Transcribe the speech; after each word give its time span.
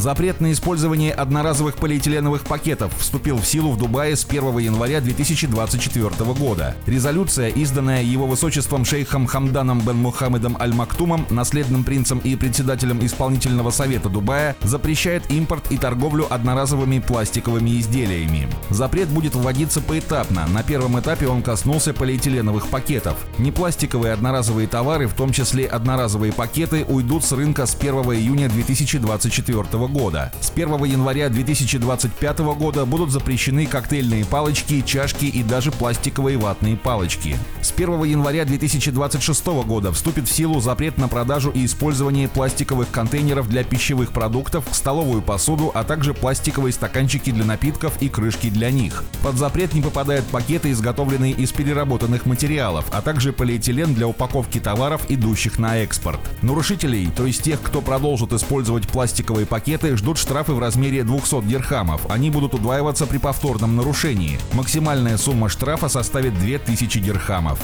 Запрет 0.00 0.40
на 0.40 0.50
использование 0.52 1.12
одноразовых 1.12 1.76
полиэтиленовых 1.76 2.44
пакетов 2.44 2.90
вступил 2.96 3.36
в 3.36 3.44
силу 3.44 3.70
в 3.70 3.76
Дубае 3.76 4.16
с 4.16 4.24
1 4.24 4.56
января 4.56 5.02
2024 5.02 6.10
года. 6.32 6.74
Резолюция, 6.86 7.48
изданная 7.48 8.02
его 8.02 8.26
высочеством 8.26 8.86
шейхом 8.86 9.26
Хамданом 9.26 9.82
бен 9.82 9.96
Мухаммедом 9.96 10.56
Аль-Мактумом, 10.58 11.26
наследным 11.28 11.84
принцем 11.84 12.18
и 12.20 12.34
председателем 12.34 13.04
исполнительного 13.04 13.70
совета 13.70 14.08
Дубая, 14.08 14.56
запрещает 14.62 15.30
импорт 15.30 15.70
и 15.70 15.76
торговлю 15.76 16.26
одноразовыми 16.30 17.00
пластиковыми 17.00 17.78
изделиями. 17.78 18.48
Запрет 18.70 19.08
будет 19.08 19.34
вводиться 19.34 19.82
поэтапно. 19.82 20.46
На 20.46 20.62
первом 20.62 20.98
этапе 20.98 21.28
он 21.28 21.42
коснулся 21.42 21.92
полиэтиленовых 21.92 22.68
пакетов. 22.68 23.18
Непластиковые 23.36 24.14
одноразовые 24.14 24.66
товары, 24.66 25.08
в 25.08 25.12
том 25.12 25.30
числе 25.30 25.66
одноразовые 25.66 26.32
пакеты, 26.32 26.86
уйдут 26.88 27.22
с 27.22 27.32
рынка 27.32 27.66
с 27.66 27.74
1 27.74 27.94
июня 28.14 28.48
2024 28.48 29.62
года 29.62 29.89
года. 29.90 30.32
С 30.40 30.50
1 30.50 30.84
января 30.84 31.28
2025 31.28 32.38
года 32.38 32.86
будут 32.86 33.10
запрещены 33.10 33.66
коктейльные 33.66 34.24
палочки, 34.24 34.80
чашки 34.80 35.26
и 35.26 35.42
даже 35.42 35.70
пластиковые 35.70 36.38
ватные 36.38 36.76
палочки. 36.76 37.36
С 37.60 37.72
1 37.72 38.04
января 38.04 38.44
2026 38.44 39.46
года 39.66 39.92
вступит 39.92 40.28
в 40.28 40.32
силу 40.32 40.60
запрет 40.60 40.96
на 40.98 41.08
продажу 41.08 41.50
и 41.50 41.64
использование 41.64 42.28
пластиковых 42.28 42.90
контейнеров 42.90 43.48
для 43.48 43.64
пищевых 43.64 44.12
продуктов, 44.12 44.64
столовую 44.72 45.22
посуду, 45.22 45.70
а 45.74 45.84
также 45.84 46.14
пластиковые 46.14 46.72
стаканчики 46.72 47.30
для 47.30 47.44
напитков 47.44 48.00
и 48.00 48.08
крышки 48.08 48.48
для 48.48 48.70
них. 48.70 49.04
Под 49.22 49.36
запрет 49.36 49.74
не 49.74 49.82
попадают 49.82 50.24
пакеты, 50.26 50.70
изготовленные 50.70 51.32
из 51.32 51.52
переработанных 51.52 52.26
материалов, 52.26 52.86
а 52.92 53.02
также 53.02 53.32
полиэтилен 53.32 53.94
для 53.94 54.06
упаковки 54.06 54.60
товаров, 54.60 55.02
идущих 55.08 55.58
на 55.58 55.78
экспорт. 55.78 56.20
Нарушителей, 56.42 57.10
то 57.16 57.26
есть 57.26 57.42
тех, 57.42 57.60
кто 57.60 57.80
продолжит 57.80 58.32
использовать 58.32 58.86
пластиковые 58.88 59.46
пакеты, 59.46 59.79
пакеты 59.80 59.96
ждут 59.96 60.18
штрафы 60.18 60.52
в 60.52 60.58
размере 60.58 61.04
200 61.04 61.42
дирхамов. 61.42 62.10
Они 62.10 62.30
будут 62.30 62.54
удваиваться 62.54 63.06
при 63.06 63.18
повторном 63.18 63.76
нарушении. 63.76 64.38
Максимальная 64.52 65.16
сумма 65.16 65.48
штрафа 65.48 65.88
составит 65.88 66.38
2000 66.38 67.00
дирхамов. 67.00 67.58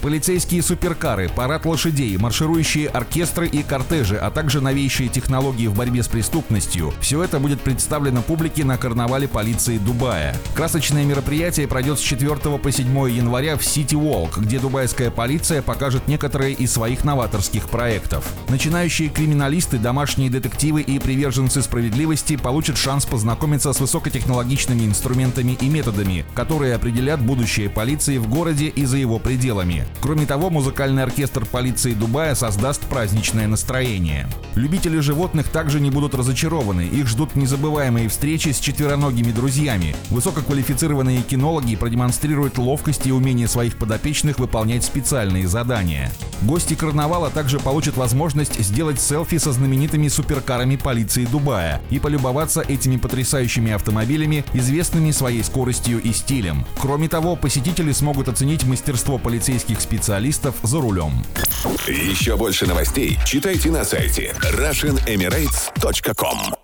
Полицейские 0.00 0.62
суперкары, 0.62 1.28
парад 1.28 1.66
лошадей, 1.66 2.16
марширующие 2.16 2.88
оркестры 2.88 3.48
и 3.48 3.64
кортежи, 3.64 4.16
а 4.16 4.30
также 4.30 4.60
новейшие 4.60 5.08
технологии 5.08 5.66
в 5.66 5.74
борьбе 5.74 6.02
с 6.02 6.08
преступностью– 6.08 6.94
все 7.00 7.22
это 7.24 7.40
будет 7.40 7.60
представлено 7.60 8.22
публике 8.22 8.64
на 8.64 8.78
карнавале 8.78 9.26
полиции 9.26 9.78
Дубая. 9.78 10.36
Красочное 10.54 11.04
мероприятие 11.04 11.66
пройдет 11.66 11.98
с 11.98 12.02
4 12.02 12.36
по 12.36 12.72
7 12.72 13.10
января 13.10 13.56
в 13.56 13.64
Сити 13.64 13.96
Walk, 13.96 14.40
где 14.40 14.60
дубайская 14.60 15.10
полиция 15.10 15.62
покажет 15.62 16.06
некоторые 16.06 16.54
из 16.54 16.72
своих 16.72 17.04
новаторских 17.04 17.68
проектов. 17.68 18.24
Начинающие 18.48 19.08
криминалисты, 19.08 19.78
домашние 19.78 20.30
детективы 20.30 20.82
и 20.82 21.00
приверженцы 21.08 21.62
справедливости 21.62 22.36
получат 22.36 22.76
шанс 22.76 23.06
познакомиться 23.06 23.72
с 23.72 23.80
высокотехнологичными 23.80 24.84
инструментами 24.84 25.56
и 25.58 25.66
методами, 25.70 26.26
которые 26.34 26.74
определят 26.74 27.18
будущее 27.18 27.70
полиции 27.70 28.18
в 28.18 28.28
городе 28.28 28.66
и 28.66 28.84
за 28.84 28.98
его 28.98 29.18
пределами. 29.18 29.86
Кроме 30.02 30.26
того, 30.26 30.50
музыкальный 30.50 31.02
оркестр 31.02 31.46
полиции 31.46 31.94
Дубая 31.94 32.34
создаст 32.34 32.82
праздничное 32.82 33.46
настроение. 33.46 34.28
Любители 34.54 34.98
животных 34.98 35.48
также 35.48 35.80
не 35.80 35.90
будут 35.90 36.14
разочарованы. 36.14 36.82
Их 36.82 37.06
ждут 37.06 37.36
незабываемые 37.36 38.10
встречи 38.10 38.50
с 38.50 38.58
четвероногими 38.58 39.32
друзьями. 39.32 39.96
Высококвалифицированные 40.10 41.22
кинологи 41.22 41.76
продемонстрируют 41.76 42.58
ловкость 42.58 43.06
и 43.06 43.12
умение 43.12 43.48
своих 43.48 43.78
подопечных 43.78 44.38
выполнять 44.38 44.84
специальные 44.84 45.48
задания. 45.48 46.12
Гости 46.42 46.74
карнавала 46.74 47.30
также 47.30 47.58
получат 47.58 47.96
возможность 47.96 48.60
сделать 48.60 49.00
селфи 49.00 49.38
со 49.38 49.52
знаменитыми 49.52 50.08
суперкарами 50.08 50.76
полиции 50.76 50.97
полиции 50.98 51.26
Дубая 51.26 51.80
и 51.90 52.00
полюбоваться 52.00 52.60
этими 52.60 52.96
потрясающими 52.96 53.70
автомобилями, 53.70 54.44
известными 54.52 55.12
своей 55.12 55.44
скоростью 55.44 56.02
и 56.02 56.12
стилем. 56.12 56.66
Кроме 56.80 57.08
того, 57.08 57.36
посетители 57.36 57.92
смогут 57.92 58.28
оценить 58.28 58.64
мастерство 58.64 59.16
полицейских 59.16 59.80
специалистов 59.80 60.56
за 60.64 60.80
рулем. 60.80 61.24
Еще 61.86 62.36
больше 62.36 62.66
новостей 62.66 63.16
читайте 63.24 63.70
на 63.70 63.84
сайте 63.84 64.34
RussianEmirates.com 64.40 66.57